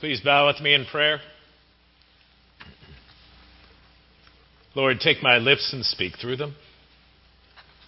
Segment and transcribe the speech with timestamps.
[0.00, 1.20] Please bow with me in prayer.
[4.74, 6.56] Lord, take my lips and speak through them.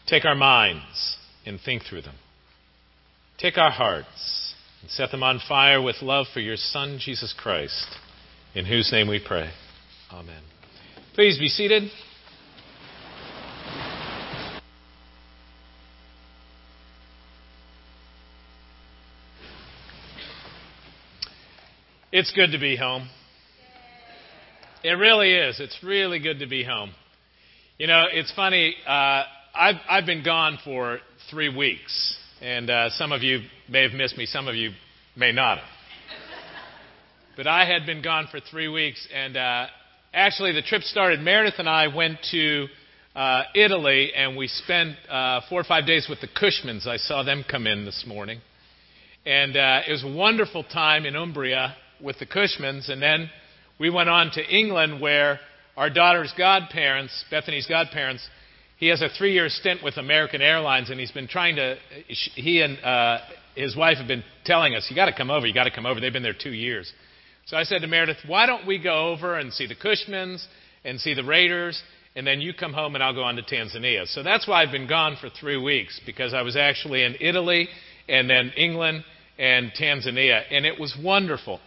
[0.06, 2.16] Take our minds and think through them.
[3.38, 7.86] Take our hearts and set them on fire with love for your Son, Jesus Christ,
[8.54, 9.50] in whose name we pray.
[10.12, 10.42] Amen.
[11.14, 11.84] Please be seated.
[22.14, 23.08] It's good to be home.
[24.84, 25.58] It really is.
[25.60, 26.90] It's really good to be home.
[27.78, 28.74] You know, it's funny.
[28.86, 29.22] Uh,
[29.54, 30.98] I've I've been gone for
[31.30, 34.26] three weeks, and uh, some of you may have missed me.
[34.26, 34.72] Some of you
[35.16, 35.68] may not have.
[37.34, 39.68] But I had been gone for three weeks, and uh,
[40.12, 41.18] actually the trip started.
[41.20, 42.66] Meredith and I went to
[43.16, 46.86] uh, Italy, and we spent uh, four or five days with the Cushmans.
[46.86, 48.40] I saw them come in this morning,
[49.24, 53.30] and uh, it was a wonderful time in Umbria with the Cushmans, and then
[53.78, 55.40] we went on to England where
[55.76, 58.26] our daughter's godparents, Bethany's godparents,
[58.76, 61.76] he has a three year stint with American Airlines, and he's been trying to,
[62.08, 63.18] he and uh,
[63.54, 65.86] his wife have been telling us, you got to come over, you got to come
[65.86, 66.00] over.
[66.00, 66.92] They've been there two years.
[67.46, 70.44] So I said to Meredith, why don't we go over and see the Cushmans
[70.84, 71.80] and see the Raiders,
[72.14, 74.06] and then you come home and I'll go on to Tanzania.
[74.06, 77.68] So that's why I've been gone for three weeks, because I was actually in Italy
[78.08, 79.04] and then England
[79.38, 81.60] and Tanzania, and it was wonderful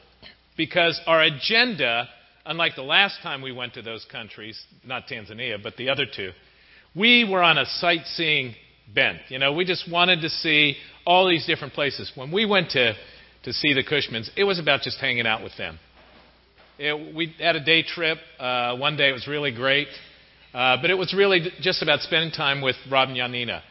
[0.58, 2.08] because our agenda,
[2.46, 6.32] unlike the last time we went to those countries, not Tanzania, but the other two,
[6.96, 8.56] we were on a sightseeing
[8.94, 9.20] bent.
[9.30, 12.12] You know, we just wanted to see all these different places.
[12.16, 12.94] When we went to,
[13.44, 15.80] to see the Cushmans, it was about just hanging out with them.
[16.78, 18.18] It, we had a day trip.
[18.40, 19.88] Uh, one day it was really great.
[20.54, 23.62] Uh, but it was really just about spending time with Rob and Janina.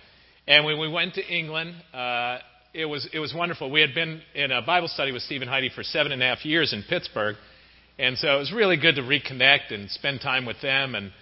[0.47, 2.39] And when we went to England, uh,
[2.75, 3.71] it was it was wonderful.
[3.71, 6.45] We had been in a Bible study with Stephen Heidi for seven and a half
[6.45, 7.37] years in Pittsburgh,
[7.99, 11.13] and so it was really good to reconnect and spend time with them and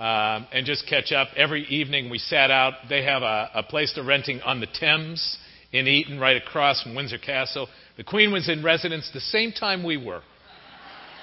[0.00, 1.28] uh, and just catch up.
[1.36, 2.74] Every evening we sat out.
[2.88, 5.36] They have a, a place to renting on the Thames
[5.70, 7.68] in Eton, right across from Windsor Castle.
[7.98, 10.22] The Queen was in residence the same time we were,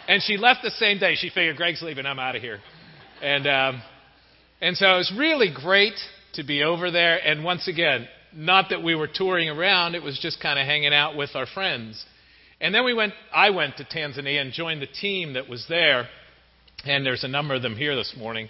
[0.07, 1.15] and she left the same day.
[1.15, 2.59] She figured Greg's leaving, I'm out of here,
[3.23, 3.81] and um,
[4.61, 5.95] and so it was really great
[6.33, 7.17] to be over there.
[7.17, 10.93] And once again, not that we were touring around, it was just kind of hanging
[10.93, 12.03] out with our friends.
[12.61, 16.07] And then we went, I went to Tanzania and joined the team that was there.
[16.85, 18.49] And there's a number of them here this morning.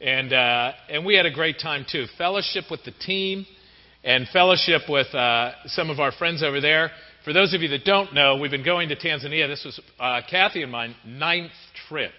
[0.00, 2.06] And, uh, and we had a great time too.
[2.18, 3.46] Fellowship with the team
[4.04, 6.90] and fellowship with uh, some of our friends over there.
[7.24, 9.48] For those of you that don't know, we've been going to Tanzania.
[9.48, 11.50] This was uh, Kathy and my ninth
[11.88, 12.12] trip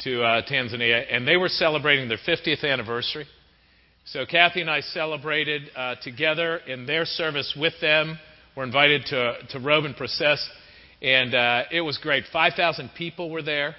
[0.00, 3.26] to uh, Tanzania, and they were celebrating their 50th anniversary.
[4.12, 8.18] So Kathy and I celebrated uh, together in their service with them.
[8.56, 10.48] We're invited to, to Robe and Process,
[11.02, 12.24] and uh, it was great.
[12.32, 13.76] 5,000 people were there,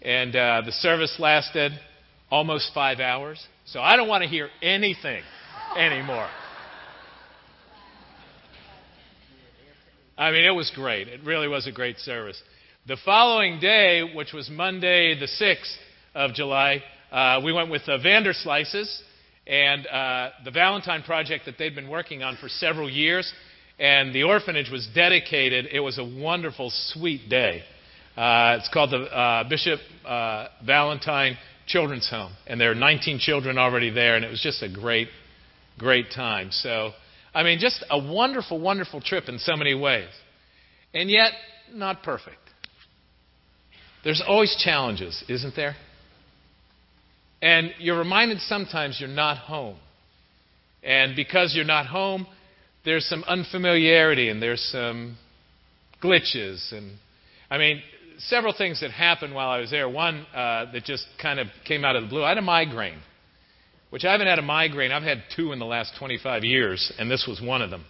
[0.00, 1.72] and uh, the service lasted
[2.30, 3.38] almost five hours.
[3.66, 5.22] So I don't want to hear anything
[5.76, 6.30] anymore.
[10.16, 11.06] I mean, it was great.
[11.06, 12.42] It really was a great service.
[12.86, 15.76] The following day, which was Monday, the 6th
[16.14, 16.82] of July,
[17.12, 19.02] uh, we went with the Vanderslices
[19.50, 23.30] and uh, the Valentine Project that they'd been working on for several years.
[23.80, 25.66] And the orphanage was dedicated.
[25.72, 27.64] It was a wonderful, sweet day.
[28.16, 32.32] Uh, it's called the uh, Bishop uh, Valentine Children's Home.
[32.46, 35.08] And there are 19 children already there, and it was just a great,
[35.78, 36.50] great time.
[36.52, 36.92] So,
[37.34, 40.10] I mean, just a wonderful, wonderful trip in so many ways.
[40.94, 41.32] And yet,
[41.72, 42.36] not perfect.
[44.04, 45.74] There's always challenges, isn't there?
[47.42, 49.76] And you're reminded sometimes you're not home.
[50.82, 52.26] And because you're not home,
[52.84, 55.16] there's some unfamiliarity and there's some
[56.02, 56.72] glitches.
[56.72, 56.92] And
[57.50, 57.82] I mean,
[58.18, 59.88] several things that happened while I was there.
[59.88, 62.24] One uh, that just kind of came out of the blue.
[62.24, 63.00] I had a migraine,
[63.90, 64.92] which I haven't had a migraine.
[64.92, 67.84] I've had two in the last 25 years, and this was one of them.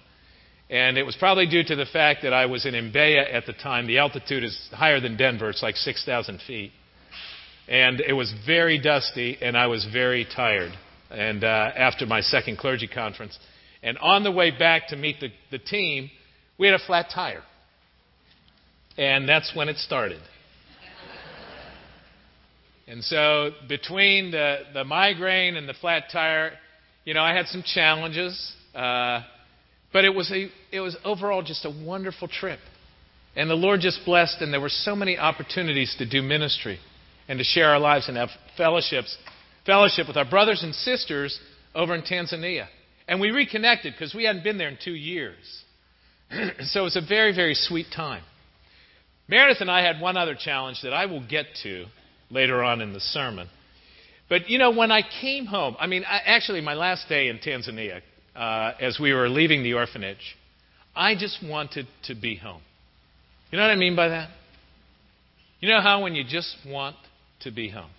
[0.68, 3.52] And it was probably due to the fact that I was in Mbeya at the
[3.52, 3.88] time.
[3.88, 6.72] The altitude is higher than Denver, it's like 6,000 feet
[7.70, 10.72] and it was very dusty, and I was very tired.
[11.08, 13.38] And uh, after my second clergy conference,
[13.82, 16.10] and on the way back to meet the, the team,
[16.58, 17.42] we had a flat tire,
[18.98, 20.20] and that's when it started.
[22.88, 26.52] and so between the the migraine and the flat tire,
[27.04, 29.22] you know, I had some challenges, uh,
[29.92, 32.58] but it was a it was overall just a wonderful trip.
[33.36, 36.80] And the Lord just blessed, and there were so many opportunities to do ministry
[37.30, 39.16] and to share our lives and have fellowships,
[39.64, 41.38] fellowship with our brothers and sisters
[41.76, 42.66] over in Tanzania.
[43.06, 45.62] And we reconnected because we hadn't been there in two years.
[46.64, 48.24] so it was a very, very sweet time.
[49.28, 51.86] Meredith and I had one other challenge that I will get to
[52.30, 53.48] later on in the sermon.
[54.28, 57.38] But, you know, when I came home, I mean, I, actually, my last day in
[57.38, 58.00] Tanzania,
[58.34, 60.36] uh, as we were leaving the orphanage,
[60.96, 62.62] I just wanted to be home.
[63.52, 64.30] You know what I mean by that?
[65.60, 66.96] You know how when you just want
[67.40, 67.90] to be home?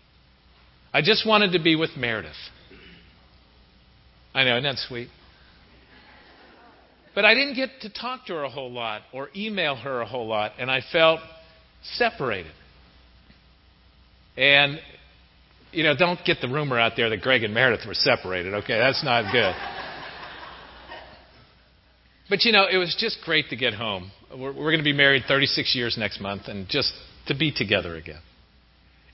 [0.93, 2.33] I just wanted to be with Meredith.
[4.33, 5.09] I know, isn't that sweet?
[7.13, 10.05] But I didn't get to talk to her a whole lot or email her a
[10.05, 11.19] whole lot, and I felt
[11.95, 12.51] separated.
[14.37, 14.79] And,
[15.71, 18.77] you know, don't get the rumor out there that Greg and Meredith were separated, okay?
[18.77, 19.53] That's not good.
[22.29, 24.09] But, you know, it was just great to get home.
[24.31, 26.93] We're, we're going to be married 36 years next month, and just
[27.27, 28.21] to be together again.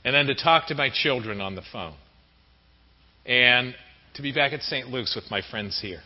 [0.08, 1.94] And then to talk to my children on the phone.
[3.26, 3.76] And
[4.14, 4.88] to be back at St.
[4.88, 6.00] Luke's with my friends here.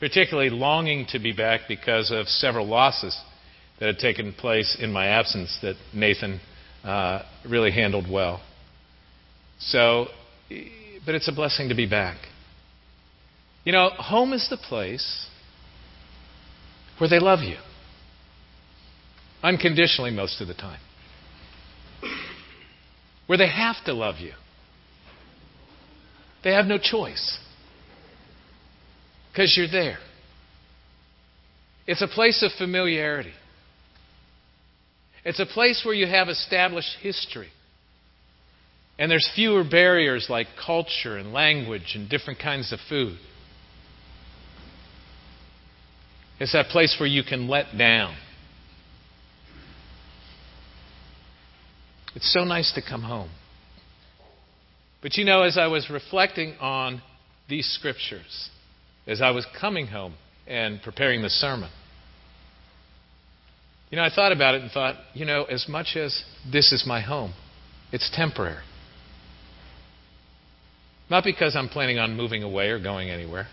[0.00, 3.16] Particularly longing to be back because of several losses
[3.78, 6.40] that had taken place in my absence that Nathan
[6.82, 8.42] uh, really handled well.
[9.60, 10.06] So,
[11.06, 12.16] but it's a blessing to be back.
[13.62, 15.28] You know, home is the place
[16.98, 17.58] where they love you.
[19.40, 20.80] Unconditionally, most of the time.
[23.30, 24.32] Where they have to love you.
[26.42, 27.38] They have no choice.
[29.30, 29.98] Because you're there.
[31.86, 33.30] It's a place of familiarity.
[35.24, 37.50] It's a place where you have established history.
[38.98, 43.16] And there's fewer barriers like culture and language and different kinds of food.
[46.40, 48.16] It's that place where you can let down.
[52.14, 53.30] It's so nice to come home.
[55.02, 57.02] But you know, as I was reflecting on
[57.48, 58.50] these scriptures,
[59.06, 60.14] as I was coming home
[60.46, 61.70] and preparing the sermon,
[63.90, 66.84] you know, I thought about it and thought, you know, as much as this is
[66.86, 67.34] my home,
[67.92, 68.62] it's temporary.
[71.08, 73.48] Not because I'm planning on moving away or going anywhere,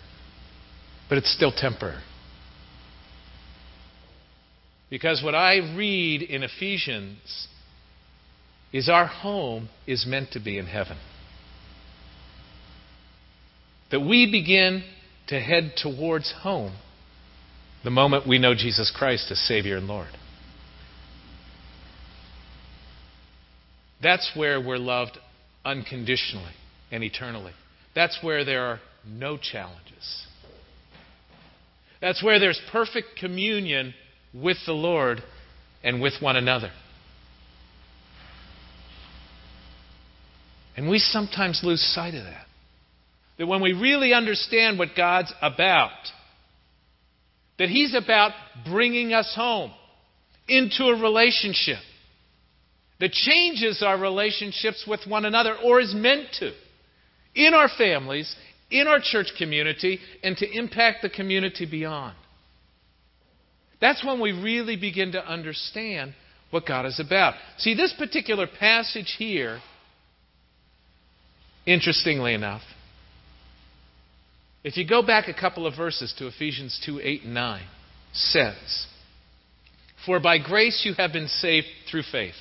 [1.10, 2.04] but it's still temporary.
[4.92, 7.48] Because what I read in Ephesians
[8.72, 10.98] is our home is meant to be in heaven.
[13.92, 14.84] That we begin
[15.28, 16.76] to head towards home
[17.84, 20.10] the moment we know Jesus Christ as Savior and Lord.
[24.02, 25.18] That's where we're loved
[25.64, 26.54] unconditionally
[26.92, 27.54] and eternally.
[27.96, 30.28] That's where there are no challenges.
[32.02, 33.94] That's where there's perfect communion
[34.34, 35.24] with the Lord
[35.84, 36.72] and with one another.
[40.78, 42.46] And we sometimes lose sight of that.
[43.40, 45.92] That when we really understand what God's about,
[47.58, 48.32] that He's about
[48.70, 49.72] bringing us home
[50.48, 51.80] into a relationship
[53.00, 56.52] that changes our relationships with one another or is meant to
[57.36, 58.36] in our families,
[58.72, 62.16] in our church community, and to impact the community beyond.
[63.80, 66.14] That's when we really begin to understand
[66.50, 67.36] what God is about.
[67.58, 69.60] See, this particular passage here,
[71.68, 72.64] interestingly enough,
[74.64, 77.62] if you go back a couple of verses to Ephesians 2 8 and 9,
[78.14, 78.88] says,
[80.06, 82.34] For by grace you have been saved through faith.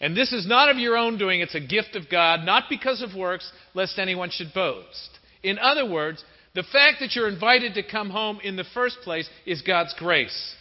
[0.00, 3.00] And this is not of your own doing, it's a gift of God, not because
[3.00, 5.18] of works, lest anyone should boast.
[5.42, 6.22] In other words,
[6.54, 10.54] the fact that you're invited to come home in the first place is God's grace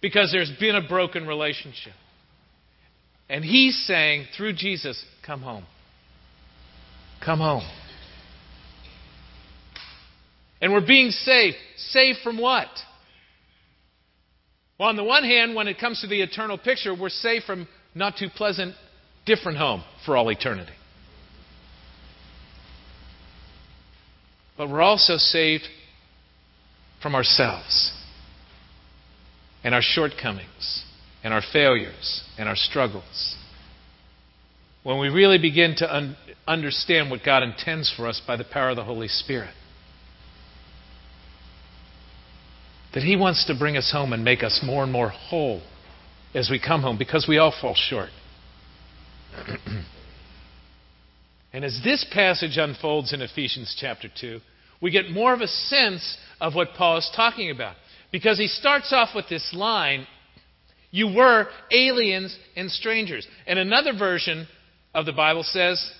[0.00, 1.94] because there's been a broken relationship.
[3.28, 5.64] And He's saying through Jesus, Come home.
[7.26, 7.68] Come home.
[10.60, 11.56] And we're being saved.
[11.76, 12.68] Saved from what?
[14.78, 17.66] Well, on the one hand, when it comes to the eternal picture, we're saved from
[17.96, 18.76] not too pleasant,
[19.26, 20.72] different home for all eternity.
[24.56, 25.64] But we're also saved
[27.02, 27.92] from ourselves
[29.64, 30.84] and our shortcomings
[31.24, 33.36] and our failures and our struggles.
[34.86, 36.16] When we really begin to un-
[36.46, 39.52] understand what God intends for us by the power of the Holy Spirit,
[42.94, 45.60] that He wants to bring us home and make us more and more whole
[46.36, 48.10] as we come home because we all fall short.
[51.52, 54.40] And as this passage unfolds in Ephesians chapter 2,
[54.82, 57.76] we get more of a sense of what Paul is talking about.
[58.12, 60.06] Because he starts off with this line
[60.90, 63.26] You were aliens and strangers.
[63.46, 64.46] And another version
[64.96, 65.92] of the Bible says,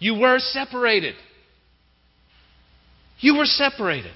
[0.00, 1.14] You were separated.
[3.20, 4.12] You were separated.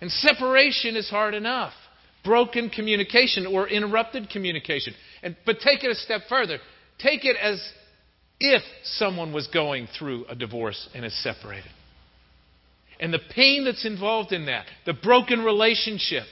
[0.00, 1.74] And separation is hard enough.
[2.24, 4.94] broken communication or interrupted communication.
[5.24, 6.58] And, but take it a step further.
[7.00, 7.60] Take it as
[8.38, 11.70] if someone was going through a divorce and is separated.
[13.00, 16.24] And the pain that's involved in that, the broken relationship,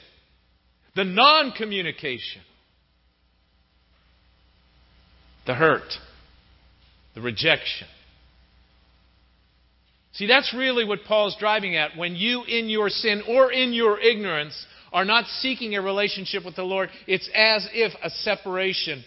[0.94, 2.42] the non communication,
[5.50, 5.92] the hurt,
[7.16, 7.88] the rejection.
[10.12, 11.97] See, that's really what Paul's driving at.
[11.97, 14.54] When you, in your sin or in your ignorance,
[14.92, 19.04] are not seeking a relationship with the Lord, it's as if a separation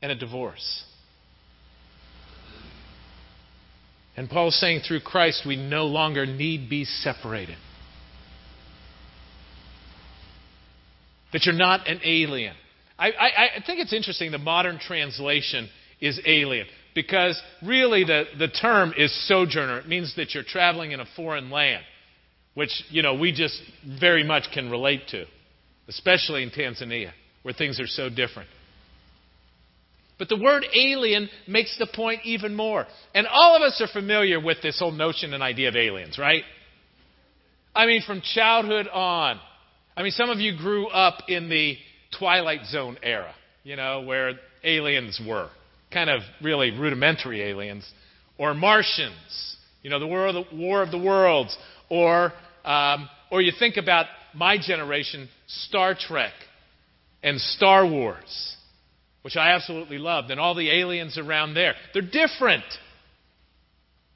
[0.00, 0.84] and a divorce.
[4.16, 7.58] And Paul's saying through Christ, we no longer need be separated.
[11.34, 12.54] That you're not an alien.
[12.98, 15.68] I, I, I think it's interesting the modern translation
[16.00, 19.78] is alien because really the, the term is sojourner.
[19.78, 21.84] It means that you're traveling in a foreign land,
[22.54, 23.60] which, you know, we just
[24.00, 25.26] very much can relate to,
[25.88, 27.12] especially in Tanzania,
[27.42, 28.48] where things are so different.
[30.18, 32.86] But the word alien makes the point even more.
[33.14, 36.42] And all of us are familiar with this whole notion and idea of aliens, right?
[37.72, 39.38] I mean, from childhood on.
[39.96, 41.76] I mean, some of you grew up in the
[42.16, 43.34] Twilight Zone era,
[43.64, 45.50] you know, where aliens were.
[45.92, 47.90] Kind of really rudimentary aliens.
[48.38, 51.56] Or Martians, you know, the War of the, War of the Worlds.
[51.88, 52.32] Or,
[52.64, 56.32] um, or you think about my generation, Star Trek
[57.22, 58.56] and Star Wars
[59.22, 61.74] which I absolutely loved, and all the aliens around there.
[61.92, 62.64] They're different.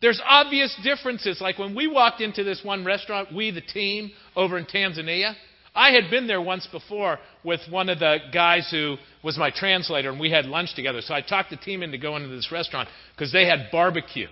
[0.00, 1.38] There's obvious differences.
[1.38, 5.34] Like when we walked into this one restaurant, we, the team, over in Tanzania,
[5.74, 10.10] I had been there once before with one of the guys who was my translator,
[10.10, 11.00] and we had lunch together.
[11.00, 14.28] So I talked the team into going to this restaurant because they had barbecue.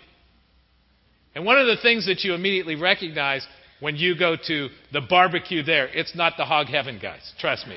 [1.34, 3.46] And one of the things that you immediately recognize
[3.80, 7.32] when you go to the barbecue there, it's not the hog heaven guys.
[7.38, 7.76] Trust me.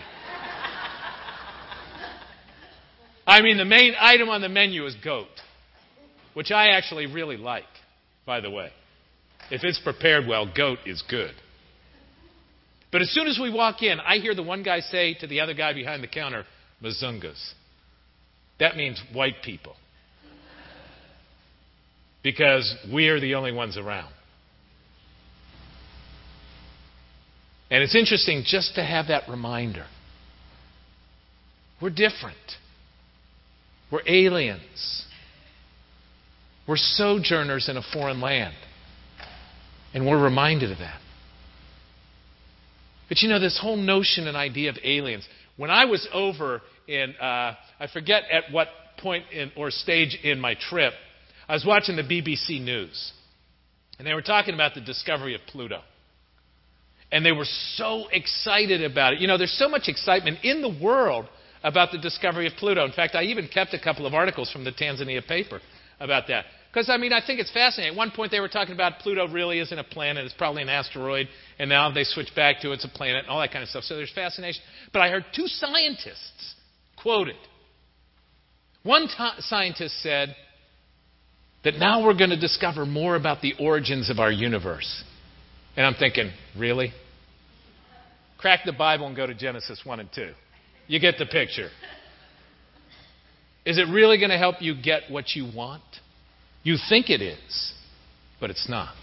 [3.25, 5.27] I mean, the main item on the menu is goat,
[6.33, 7.63] which I actually really like,
[8.25, 8.71] by the way.
[9.49, 11.33] If it's prepared well, goat is good.
[12.93, 15.39] But as soon as we walk in, I hear the one guy say to the
[15.39, 16.45] other guy behind the counter,
[16.81, 17.53] Mazungas.
[18.59, 19.75] That means white people.
[22.21, 24.13] Because we are the only ones around.
[27.71, 29.87] And it's interesting just to have that reminder.
[31.81, 32.37] We're different.
[33.91, 35.05] We're aliens.
[36.67, 38.53] We're sojourners in a foreign land.
[39.95, 41.02] And we're reminded of that.
[43.09, 47.13] But you know, this whole notion and idea of aliens, when I was over in,
[47.19, 48.67] uh, I forget at what
[48.99, 50.93] point in, or stage in my trip,
[51.47, 53.11] I was watching the BBC News.
[53.99, 55.81] And they were talking about the discovery of Pluto.
[57.11, 57.45] And they were
[57.75, 59.19] so excited about it.
[59.19, 61.25] You know, there's so much excitement in the world
[61.63, 62.83] about the discovery of Pluto.
[62.85, 65.61] In fact, I even kept a couple of articles from the Tanzania paper
[65.99, 66.45] about that.
[66.73, 67.93] Because, I mean, I think it's fascinating.
[67.93, 70.69] At one point, they were talking about Pluto really isn't a planet, it's probably an
[70.69, 71.27] asteroid,
[71.59, 73.83] and now they switched back to it's a planet and all that kind of stuff.
[73.83, 74.61] So there's fascination.
[74.91, 76.55] But I heard two scientists
[76.97, 77.35] quoted.
[78.81, 80.35] One t- scientist said
[81.63, 85.03] that now we're going to discover more about the origins of our universe.
[85.77, 86.91] And I'm thinking, really?
[88.39, 90.31] Crack the Bible and go to Genesis 1 and 2.
[90.87, 91.69] You get the picture.
[93.63, 95.83] Is it really going to help you get what you want?
[96.63, 97.73] You think it is,
[98.39, 98.93] but it's not.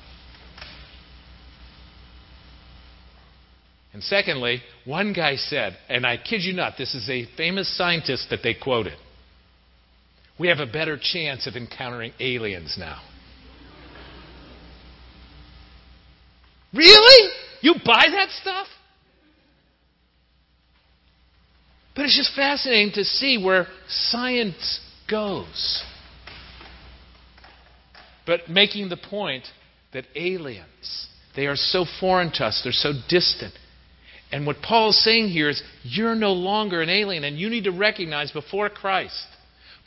[3.93, 8.29] And secondly, one guy said, and I kid you not, this is a famous scientist
[8.31, 8.97] that they quoted
[10.41, 13.03] we have a better chance of encountering aliens now.
[16.73, 17.31] Really?
[17.61, 18.67] You buy that stuff?
[21.95, 25.85] But it's just fascinating to see where science goes.
[28.31, 29.43] But making the point
[29.93, 33.53] that aliens, they are so foreign to us, they're so distant.
[34.31, 37.65] And what Paul is saying here is you're no longer an alien, and you need
[37.65, 39.27] to recognize before Christ,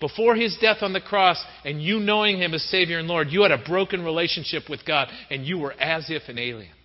[0.02, 3.44] before his death on the cross, and you knowing him as Savior and Lord, you
[3.44, 6.76] had a broken relationship with God, and you were as if an alien.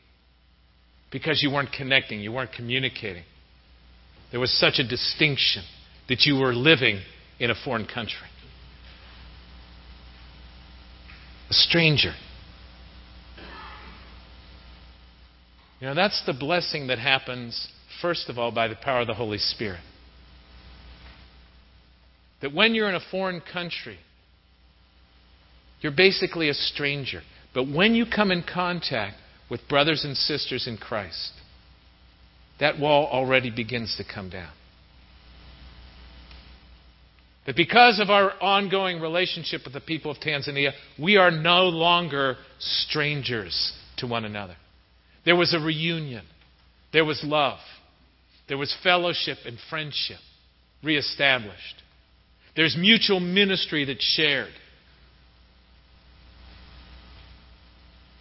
[1.11, 3.25] Because you weren't connecting, you weren't communicating.
[4.31, 5.65] There was such a distinction
[6.09, 7.01] that you were living
[7.41, 8.28] in a foreign country.
[11.51, 12.15] A stranger.
[15.81, 17.69] You know, that's the blessing that happens,
[18.03, 19.81] first of all, by the power of the Holy Spirit.
[22.43, 23.99] That when you're in a foreign country,
[25.81, 27.23] you're basically a stranger.
[27.55, 29.17] But when you come in contact
[29.51, 31.33] with brothers and sisters in Christ,
[32.61, 34.51] that wall already begins to come down.
[37.49, 42.37] That because of our ongoing relationship with the people of Tanzania, we are no longer
[42.59, 44.55] strangers to one another.
[45.25, 46.27] There was a reunion,
[46.93, 47.61] there was love,
[48.49, 50.19] there was fellowship and friendship
[50.85, 51.83] reestablished.
[52.55, 54.53] There's mutual ministry that's shared.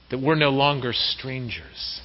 [0.10, 2.00] That we're no longer strangers.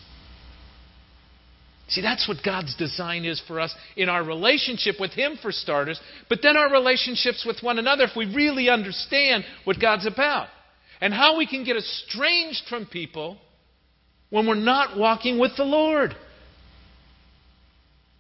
[1.93, 6.01] See, that's what God's design is for us in our relationship with Him, for starters,
[6.31, 10.49] but then our relationships with one another if we really understand what God's about.
[11.03, 13.37] And how we can get estranged from people
[14.31, 16.15] when we're not walking with the Lord.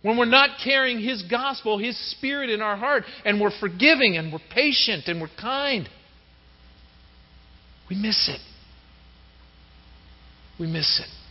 [0.02, 4.30] When we're not carrying His gospel, His Spirit in our heart, and we're forgiving and
[4.30, 5.88] we're patient and we're kind.
[7.88, 8.40] We miss it.
[10.60, 11.21] We miss it.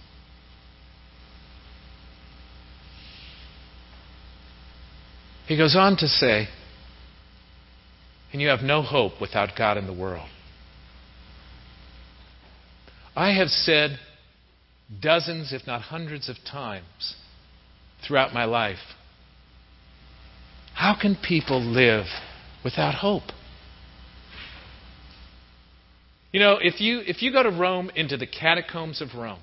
[5.51, 6.47] He goes on to say,
[8.31, 10.29] and you have no hope without God in the world.
[13.17, 13.99] I have said
[15.01, 17.17] dozens, if not hundreds of times
[18.07, 18.77] throughout my life
[20.73, 22.05] how can people live
[22.63, 23.33] without hope?
[26.31, 29.41] You know, if you, if you go to Rome, into the catacombs of Rome,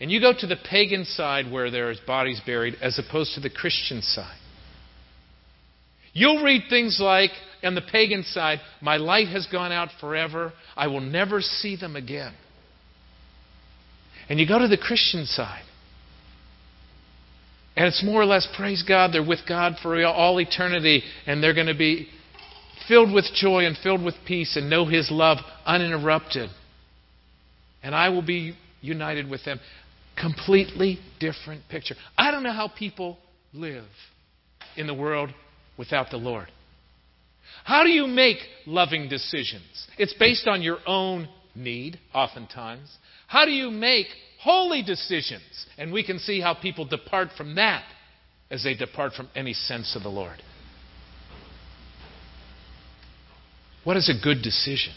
[0.00, 3.50] and you go to the pagan side where there's bodies buried as opposed to the
[3.50, 4.38] Christian side.
[6.12, 7.30] You'll read things like,
[7.62, 10.52] on the pagan side, my light has gone out forever.
[10.76, 12.32] I will never see them again.
[14.28, 15.64] And you go to the Christian side.
[17.76, 21.54] And it's more or less, praise God, they're with God for all eternity, and they're
[21.54, 22.08] going to be
[22.88, 26.50] filled with joy and filled with peace and know His love uninterrupted.
[27.82, 29.60] And I will be united with them.
[30.20, 31.94] Completely different picture.
[32.18, 33.18] I don't know how people
[33.52, 33.86] live
[34.76, 35.30] in the world
[35.78, 36.48] without the Lord.
[37.64, 39.88] How do you make loving decisions?
[39.98, 42.88] It's based on your own need, oftentimes.
[43.26, 44.06] How do you make
[44.40, 45.66] holy decisions?
[45.78, 47.84] And we can see how people depart from that
[48.50, 50.42] as they depart from any sense of the Lord.
[53.84, 54.92] What is a good decision?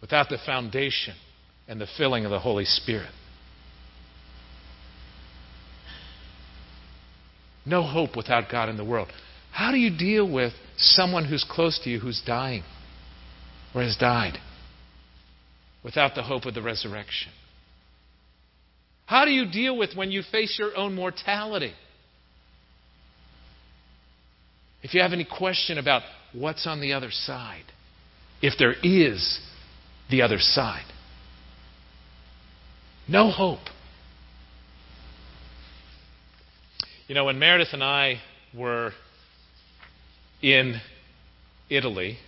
[0.00, 1.14] Without the foundation
[1.70, 3.12] and the filling of the Holy Spirit.
[7.64, 9.06] No hope without God in the world.
[9.52, 12.64] How do you deal with someone who's close to you who's dying
[13.72, 14.36] or has died
[15.84, 17.30] without the hope of the resurrection?
[19.06, 21.72] How do you deal with when you face your own mortality?
[24.82, 26.02] If you have any question about
[26.32, 27.64] what's on the other side,
[28.42, 29.38] if there is
[30.10, 30.86] the other side,
[33.10, 33.58] no hope.
[37.08, 38.20] You know, when Meredith and I
[38.56, 38.92] were
[40.40, 40.80] in
[41.68, 42.18] Italy,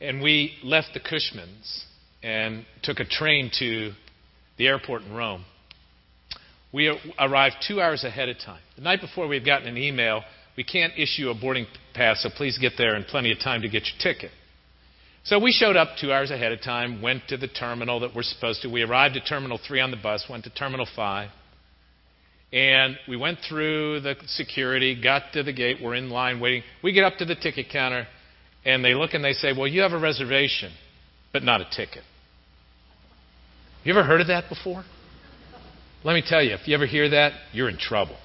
[0.00, 1.84] and we left the Cushmans
[2.22, 3.92] and took a train to
[4.58, 5.44] the airport in Rome.
[6.72, 8.60] We arrived two hours ahead of time.
[8.76, 10.22] The night before, we had gotten an email
[10.56, 13.68] we can't issue a boarding pass, so please get there in plenty of time to
[13.68, 14.30] get your ticket.
[15.26, 18.22] So we showed up two hours ahead of time, went to the terminal that we're
[18.22, 18.68] supposed to.
[18.68, 21.30] We arrived at Terminal 3 on the bus, went to Terminal 5.
[22.52, 26.62] And we went through the security, got to the gate, we're in line waiting.
[26.80, 28.06] We get up to the ticket counter,
[28.64, 30.70] and they look and they say, Well, you have a reservation,
[31.32, 32.04] but not a ticket.
[33.82, 34.84] You ever heard of that before?
[36.04, 38.16] Let me tell you, if you ever hear that, you're in trouble.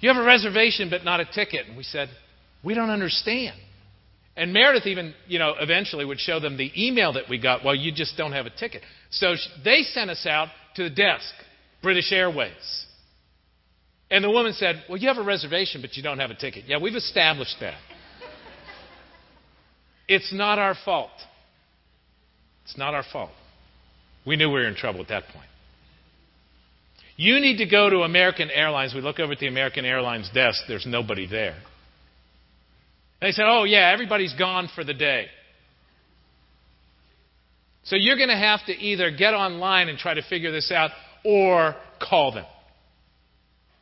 [0.00, 1.68] You have a reservation, but not a ticket.
[1.68, 2.10] And we said,
[2.62, 3.56] we don't understand.
[4.36, 7.64] And Meredith even, you know, eventually would show them the email that we got.
[7.64, 8.82] Well, you just don't have a ticket.
[9.10, 11.32] So they sent us out to the desk,
[11.82, 12.86] British Airways.
[14.10, 16.64] And the woman said, Well, you have a reservation, but you don't have a ticket.
[16.66, 17.78] Yeah, we've established that.
[20.08, 21.10] it's not our fault.
[22.64, 23.30] It's not our fault.
[24.26, 25.46] We knew we were in trouble at that point.
[27.16, 28.94] You need to go to American Airlines.
[28.94, 31.56] We look over at the American Airlines desk, there's nobody there.
[33.20, 35.26] They said, oh, yeah, everybody's gone for the day.
[37.84, 40.90] So you're going to have to either get online and try to figure this out
[41.24, 42.46] or call them.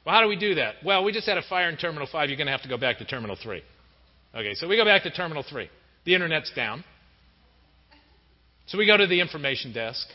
[0.04, 0.76] Well, how do we do that?
[0.84, 2.28] Well, we just had a fire in Terminal 5.
[2.28, 3.62] You're going to have to go back to Terminal 3.
[4.34, 5.68] Okay, so we go back to Terminal 3.
[6.04, 6.84] The internet's down.
[8.66, 10.06] So we go to the information desk,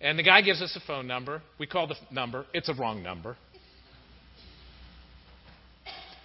[0.00, 1.42] and the guy gives us a phone number.
[1.58, 2.46] We call the number.
[2.54, 3.36] It's a wrong number.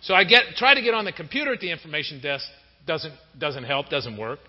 [0.01, 2.45] So I get, try to get on the computer at the information desk,
[2.87, 4.39] doesn't, doesn't help, doesn't work.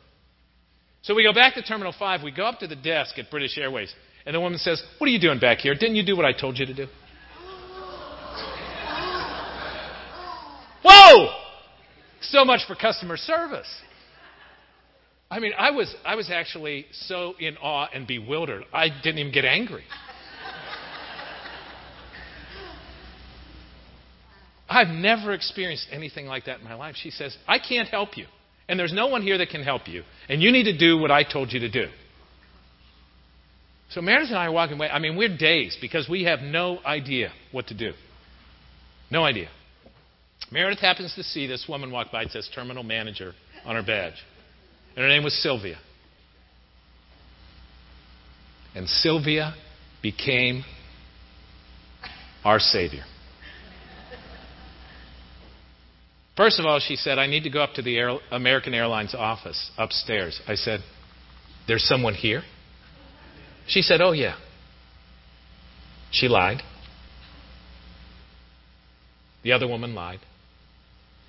[1.02, 2.22] So we go back to Terminal 5.
[2.22, 3.92] We go up to the desk at British Airways.
[4.24, 5.74] And the woman says, What are you doing back here?
[5.74, 6.86] Didn't you do what I told you to do?
[10.84, 11.28] Whoa!
[12.20, 13.68] So much for customer service.
[15.30, 19.32] I mean, I was, I was actually so in awe and bewildered, I didn't even
[19.32, 19.84] get angry.
[24.72, 26.96] I've never experienced anything like that in my life.
[26.96, 28.26] She says, I can't help you.
[28.68, 30.02] And there's no one here that can help you.
[30.28, 31.86] And you need to do what I told you to do.
[33.90, 34.88] So Meredith and I are walking away.
[34.88, 37.92] I mean, we're dazed because we have no idea what to do.
[39.10, 39.48] No idea.
[40.50, 42.22] Meredith happens to see this woman walk by.
[42.22, 43.34] It says terminal manager
[43.66, 44.14] on her badge.
[44.96, 45.78] And her name was Sylvia.
[48.74, 49.54] And Sylvia
[50.02, 50.64] became
[52.44, 53.04] our Savior.
[56.36, 59.14] First of all, she said, I need to go up to the Air- American Airlines
[59.14, 60.40] office upstairs.
[60.46, 60.80] I said,
[61.66, 62.42] There's someone here?
[63.66, 64.36] She said, Oh, yeah.
[66.10, 66.62] She lied.
[69.42, 70.20] The other woman lied.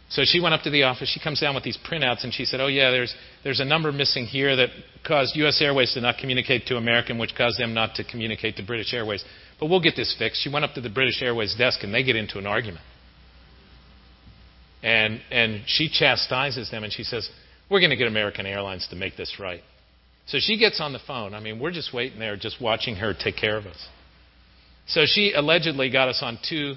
[0.10, 1.10] So she went up to the office.
[1.10, 3.14] She comes down with these printouts and she said, Oh, yeah, there's,
[3.44, 4.70] there's a number missing here that
[5.06, 5.60] caused U.S.
[5.62, 9.26] Airways to not communicate to American, which caused them not to communicate to British Airways.
[9.60, 10.44] But we'll get this fixed.
[10.44, 12.86] She went up to the British Airways desk and they get into an argument.
[14.84, 17.30] And, and she chastises them and she says,
[17.72, 19.62] We're going to get American Airlines to make this right.
[20.28, 21.34] So she gets on the phone.
[21.34, 23.88] I mean, we're just waiting there, just watching her take care of us.
[24.88, 26.76] So she allegedly got us on two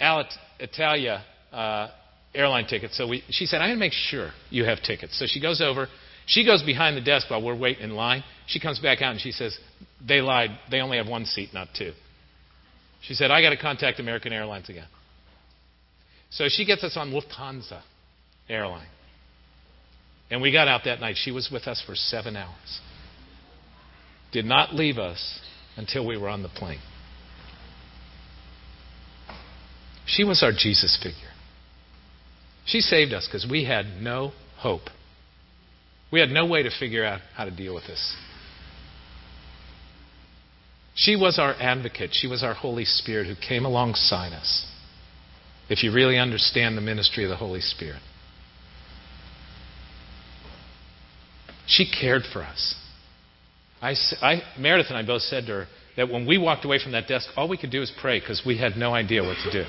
[0.00, 1.88] Alitalia uh,
[2.34, 2.96] airline tickets.
[2.96, 5.18] So we, she said, I'm going to make sure you have tickets.
[5.18, 5.88] So she goes over.
[6.26, 8.24] She goes behind the desk while we're waiting in line.
[8.46, 9.56] She comes back out and she says,
[10.06, 10.50] They lied.
[10.70, 11.92] They only have one seat, not two.
[13.02, 14.86] She said, I got to contact American Airlines again.
[16.30, 17.82] So she gets us on Lufthansa
[18.48, 18.88] airline.
[20.30, 21.16] And we got out that night.
[21.16, 22.80] She was with us for seven hours.
[24.32, 25.40] Did not leave us
[25.76, 26.80] until we were on the plane.
[30.06, 31.30] She was our Jesus figure.
[32.64, 34.82] She saved us because we had no hope.
[36.12, 38.16] We had no way to figure out how to deal with this.
[40.94, 42.10] She was our advocate.
[42.12, 44.66] She was our Holy Spirit who came alongside us
[45.68, 48.00] if you really understand the ministry of the Holy Spirit.
[51.66, 52.74] She cared for us.
[53.82, 56.92] I, I, Meredith and I both said to her that when we walked away from
[56.92, 59.50] that desk, all we could do was pray because we had no idea what to
[59.50, 59.68] do.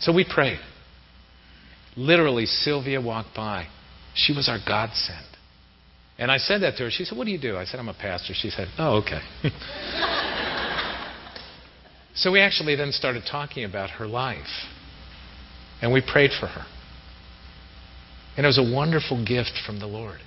[0.00, 0.60] So we prayed.
[1.96, 3.66] Literally, Sylvia walked by.
[4.14, 5.24] She was our godsend.
[6.18, 6.90] And I said that to her.
[6.90, 7.56] She said, What do you do?
[7.56, 8.34] I said, I'm a pastor.
[8.34, 9.20] She said, Oh, okay.
[12.14, 14.46] so we actually then started talking about her life.
[15.84, 16.64] And we prayed for her.
[18.38, 20.18] And it was a wonderful gift from the Lord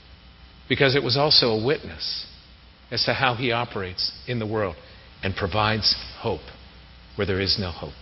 [0.69, 2.27] because it was also a witness
[2.91, 4.75] as to how He operates in the world
[5.23, 6.41] and provides hope
[7.15, 7.95] where there is no hope.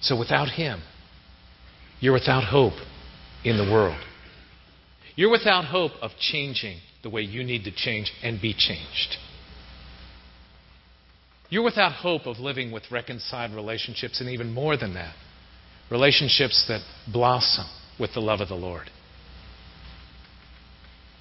[0.00, 0.82] So without Him,
[2.00, 2.74] you're without hope
[3.44, 4.02] in the world.
[5.14, 9.16] You're without hope of changing the way you need to change and be changed.
[11.48, 15.14] You're without hope of living with reconciled relationships, and even more than that,
[15.90, 16.80] relationships that
[17.12, 17.66] blossom
[17.98, 18.90] with the love of the Lord.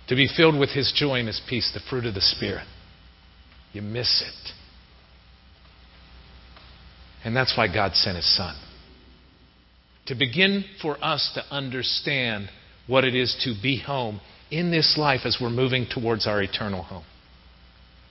[0.08, 2.68] To be filled with His joy and His peace, the fruit of the Spirit.
[3.74, 4.52] You miss it.
[7.24, 8.56] And that's why God sent His Son.
[10.08, 12.50] To begin for us to understand
[12.88, 16.84] what it is to be home in this life as we're moving towards our eternal
[16.84, 17.06] home.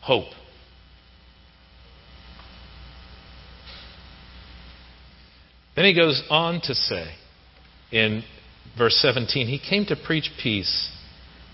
[0.00, 0.26] Hope.
[5.84, 7.14] Then he goes on to say
[7.92, 8.24] in
[8.78, 10.90] verse 17, He came to preach peace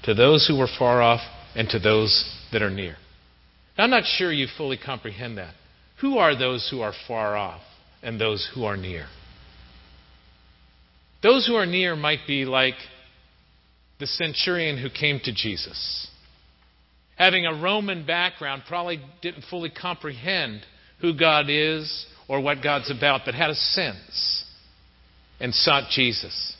[0.04, 1.18] to those who were far off
[1.56, 2.94] and to those that are near.
[3.76, 5.52] Now, I'm not sure you fully comprehend that.
[6.00, 7.60] Who are those who are far off
[8.04, 9.08] and those who are near?
[11.24, 12.76] Those who are near might be like
[13.98, 16.06] the centurion who came to Jesus.
[17.16, 20.60] Having a Roman background, probably didn't fully comprehend
[21.00, 24.44] who God is or what God's about, but had a sense
[25.40, 26.54] and sought Jesus.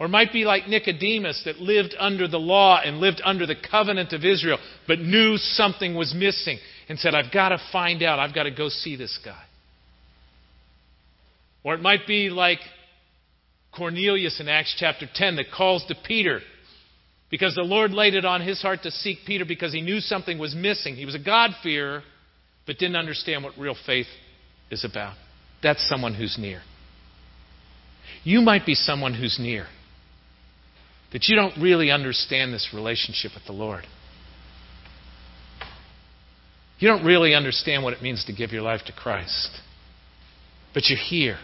[0.00, 4.12] Or might be like Nicodemus that lived under the law and lived under the covenant
[4.12, 4.58] of Israel,
[4.88, 6.58] but knew something was missing
[6.88, 8.18] and said, I've got to find out.
[8.18, 9.40] I've got to go see this guy.
[11.62, 12.58] Or it might be like
[13.76, 16.40] Cornelius in Acts chapter 10 that calls to Peter
[17.30, 20.40] because the Lord laid it on his heart to seek Peter because he knew something
[20.40, 20.96] was missing.
[20.96, 22.02] He was a God-fearer,
[22.66, 24.08] but didn't understand what real faith
[24.70, 25.14] is about.
[25.62, 26.62] That's someone who's near.
[28.24, 29.66] You might be someone who's near.
[31.12, 33.84] that you don't really understand this relationship with the Lord.
[36.78, 39.50] You don't really understand what it means to give your life to Christ.
[40.74, 41.38] But you're here,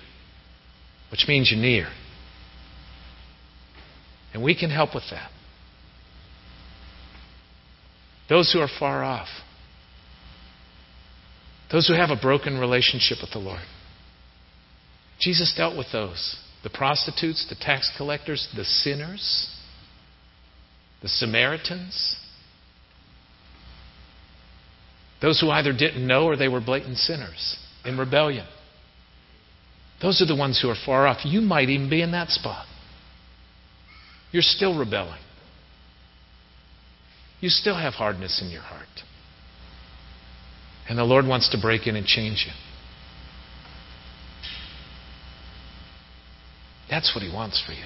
[1.11, 1.89] which means you're near.
[4.33, 5.31] And we can help with that.
[8.29, 9.29] Those who are far off,
[11.75, 13.65] those who have a broken relationship with the Lord.
[15.19, 19.51] Jesus dealt with those the prostitutes, the tax collectors, the sinners,
[21.03, 22.17] the Samaritans.
[25.21, 28.47] Those who either didn't know or they were blatant sinners in rebellion.
[30.01, 31.25] Those are the ones who are far off.
[31.25, 32.67] You might even be in that spot.
[34.31, 35.21] You're still rebelling.
[37.41, 38.87] You still have hardness in your heart.
[40.89, 42.53] And the Lord wants to break in and change you.
[46.91, 47.85] That's what He wants for you.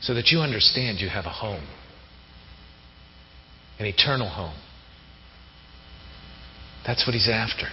[0.00, 1.66] So that you understand you have a home,
[3.78, 4.56] an eternal home.
[6.86, 7.66] That's what He's after.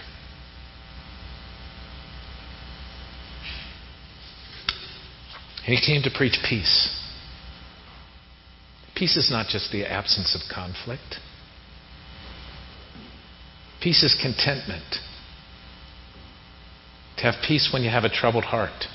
[5.66, 6.98] And He came to preach peace.
[8.94, 11.16] Peace is not just the absence of conflict.
[13.82, 14.84] Peace is contentment.
[17.16, 18.86] To have peace when you have a troubled heart.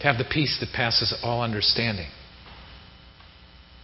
[0.00, 2.08] To have the peace that passes all understanding.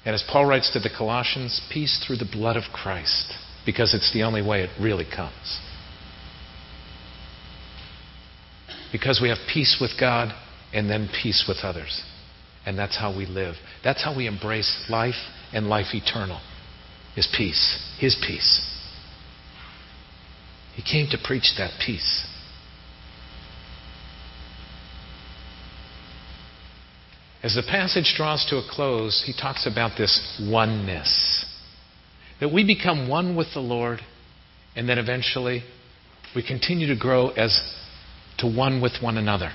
[0.05, 3.33] And as Paul writes to the Colossians, peace through the blood of Christ,
[3.65, 5.61] because it's the only way it really comes.
[8.93, 10.35] Because we have peace with God
[10.73, 12.03] and then peace with others.
[12.67, 13.55] And that's how we live.
[13.83, 15.15] That's how we embrace life
[15.53, 16.41] and life eternal.
[17.17, 17.79] Is peace.
[17.99, 18.74] His peace.
[20.75, 22.27] He came to preach that peace.
[27.43, 31.45] As the passage draws to a close, he talks about this oneness.
[32.41, 34.01] That we become one with the Lord,
[34.75, 35.63] and then eventually
[36.35, 37.61] we continue to grow as
[38.39, 39.53] to one with one another.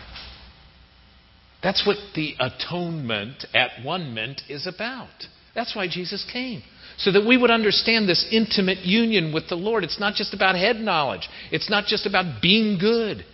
[1.62, 5.26] That's what the atonement at one meant is about.
[5.56, 6.62] That's why Jesus came.
[6.98, 9.84] So that we would understand this intimate union with the Lord.
[9.84, 13.26] It's not just about head knowledge, it's not just about being good.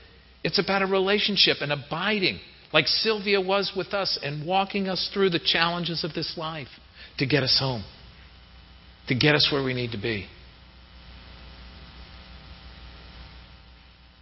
[0.44, 2.40] It's about a relationship and abiding,
[2.72, 6.68] like Sylvia was with us, and walking us through the challenges of this life
[7.18, 7.84] to get us home,
[9.08, 10.28] to get us where we need to be.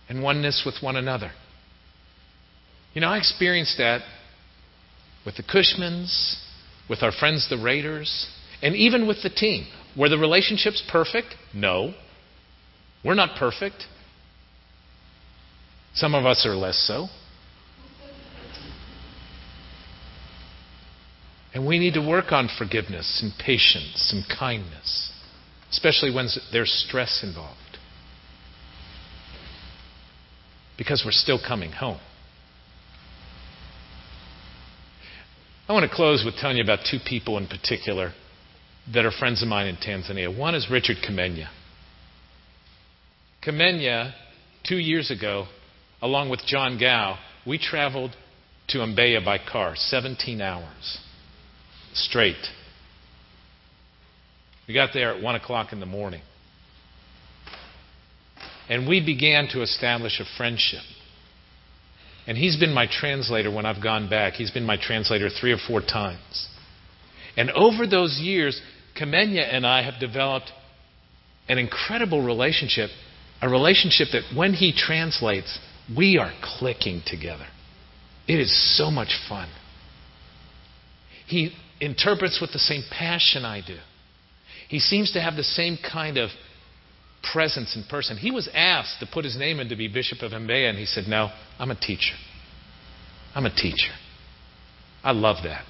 [0.08, 1.32] And oneness with one another.
[2.94, 4.02] You know, I experienced that
[5.26, 6.38] with the Cushmans,
[6.90, 8.28] with our friends the Raiders,
[8.62, 9.66] and even with the team.
[9.98, 11.36] Were the relationships perfect?
[11.54, 11.94] No.
[13.04, 13.86] We're not perfect.
[15.94, 17.08] Some of us are less so.
[21.54, 25.12] And we need to work on forgiveness and patience and kindness,
[25.72, 27.60] especially when there's stress involved.
[30.78, 32.00] Because we're still coming home.
[35.74, 38.14] I want to close with telling you about two people in particular
[38.94, 40.30] that are friends of mine in Tanzania.
[40.38, 41.48] One is Richard Kamenya.
[43.44, 44.14] Kamenya,
[44.64, 45.48] two years ago,
[46.00, 48.12] along with John Gao, we traveled
[48.68, 51.00] to Mbeya by car, 17 hours
[51.96, 52.36] straight.
[54.68, 56.22] We got there at 1 o'clock in the morning.
[58.70, 60.84] And we began to establish a friendship.
[62.26, 64.34] And he's been my translator when I've gone back.
[64.34, 66.48] He's been my translator three or four times.
[67.36, 68.62] And over those years,
[69.00, 70.52] Kamenya and I have developed
[71.50, 72.90] an incredible relationship,
[73.42, 75.60] a relationship that when he translates,
[75.96, 77.48] we are clicking together.
[78.28, 79.50] It is so much fun.
[81.28, 83.78] He interprets with the same passion I do.
[84.70, 86.30] He seems to have the same kind of
[87.32, 88.18] presence in person.
[88.18, 90.86] He was asked to put his name in to be Bishop of Mbeya, and he
[90.86, 92.16] said, No, I'm a teacher.
[93.36, 93.94] I'm a teacher.
[95.04, 95.66] I love that.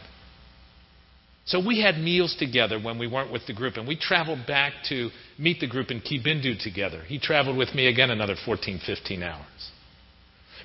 [1.46, 4.74] So we had meals together when we weren't with the group, and we traveled back
[4.90, 7.02] to meet the group in Kibindu together.
[7.06, 9.72] He traveled with me again another 14, 15 hours.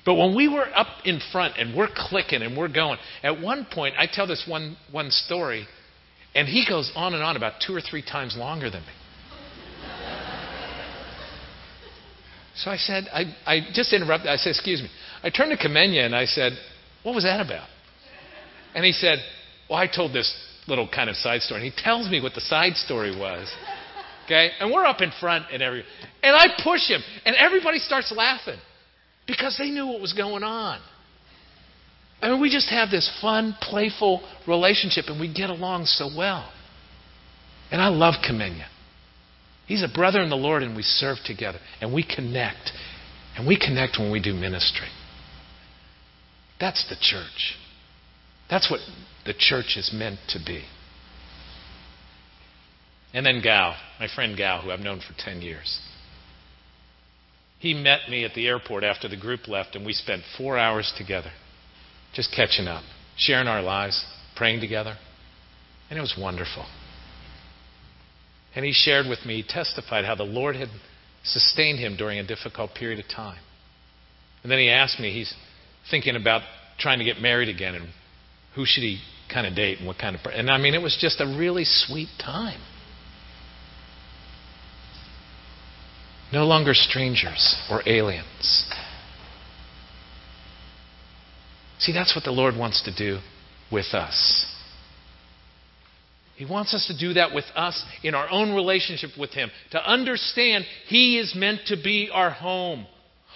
[0.05, 3.67] But when we were up in front and we're clicking and we're going, at one
[3.69, 5.67] point, I tell this one, one story,
[6.33, 8.93] and he goes on and on about two or three times longer than me.
[12.63, 14.29] So I said, I, I just interrupted.
[14.29, 14.89] I said, Excuse me.
[15.23, 16.53] I turned to Kamenya and I said,
[17.03, 17.67] What was that about?
[18.75, 19.19] And he said,
[19.69, 20.33] Well, I told this
[20.67, 21.61] little kind of side story.
[21.61, 23.51] And he tells me what the side story was.
[24.25, 24.51] Okay?
[24.59, 25.83] And we're up in front and every
[26.21, 28.59] and I push him, and everybody starts laughing
[29.25, 30.79] because they knew what was going on.
[32.21, 36.51] I mean, we just have this fun, playful relationship and we get along so well.
[37.71, 38.65] And I love Kamenya.
[39.69, 42.71] He's a brother in the Lord and we serve together and we connect.
[43.37, 44.87] And we connect when we do ministry.
[46.59, 47.55] That's the church.
[48.49, 48.79] That's what
[49.27, 50.65] the church is meant to be.
[53.13, 55.79] And then Gao, my friend Gao, who I've known for 10 years.
[57.59, 60.91] He met me at the airport after the group left, and we spent four hours
[60.97, 61.31] together,
[62.13, 62.83] just catching up,
[63.17, 64.03] sharing our lives,
[64.35, 64.95] praying together.
[65.89, 66.65] And it was wonderful.
[68.55, 70.69] And he shared with me, he testified how the Lord had
[71.23, 73.39] sustained him during a difficult period of time.
[74.43, 75.33] And then he asked me, he's
[75.91, 76.41] thinking about
[76.79, 77.89] trying to get married again and
[78.55, 78.99] who should he
[79.31, 80.21] kind of date and what kind of.
[80.33, 82.59] And I mean, it was just a really sweet time.
[86.31, 88.65] No longer strangers or aliens.
[91.79, 93.19] See, that's what the Lord wants to do
[93.71, 94.45] with us.
[96.39, 99.51] He wants us to do that with us in our own relationship with Him.
[99.71, 102.87] To understand He is meant to be our home,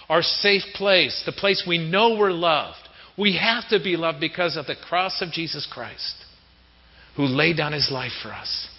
[0.08, 2.78] our safe place, the place we know we're loved.
[3.18, 6.16] We have to be loved because of the cross of Jesus Christ,
[7.18, 8.70] who laid down His life for us.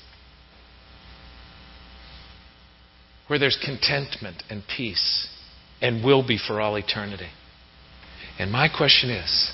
[3.26, 5.28] Where there's contentment and peace,
[5.82, 7.28] and will be for all eternity.
[8.38, 9.52] And my question is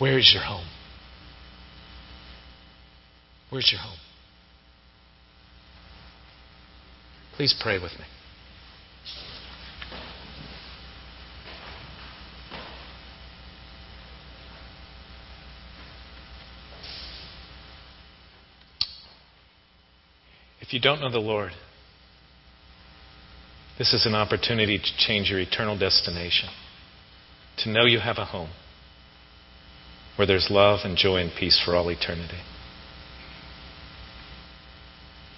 [0.00, 0.66] where is your home?
[3.50, 3.98] Where's your home?
[7.36, 8.04] Please pray with me.
[20.60, 21.52] If you don't know the Lord,
[23.78, 26.50] this is an opportunity to change your eternal destination,
[27.58, 28.50] to know you have a home
[30.16, 32.40] where there's love and joy and peace for all eternity.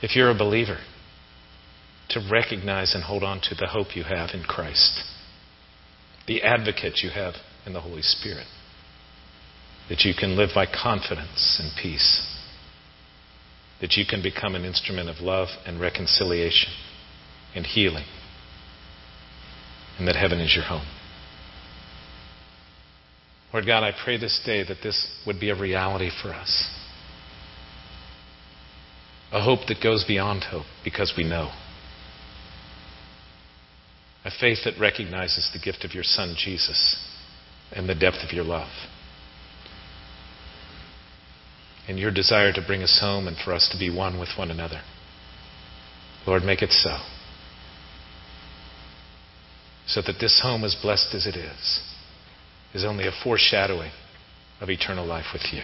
[0.02, 0.78] If you're a believer,
[2.10, 5.04] to recognize and hold on to the hope you have in Christ,
[6.26, 7.34] the advocate you have
[7.66, 8.46] in the Holy Spirit,
[9.88, 12.26] that you can live by confidence and peace,
[13.80, 16.72] that you can become an instrument of love and reconciliation
[17.54, 18.04] and healing,
[19.98, 20.86] and that heaven is your home.
[23.52, 26.79] Lord God, I pray this day that this would be a reality for us.
[29.32, 31.50] A hope that goes beyond hope because we know.
[34.24, 36.96] A faith that recognizes the gift of your Son, Jesus,
[37.72, 38.70] and the depth of your love.
[41.88, 44.50] And your desire to bring us home and for us to be one with one
[44.50, 44.82] another.
[46.26, 46.98] Lord, make it so.
[49.86, 51.80] So that this home, as blessed as it is,
[52.74, 53.90] is only a foreshadowing
[54.60, 55.62] of eternal life with you.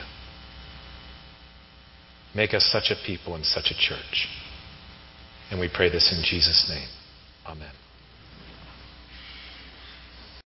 [2.36, 4.28] Make us such a people and such a church.
[5.50, 6.88] And we pray this in Jesus' name.
[7.46, 7.72] Amen.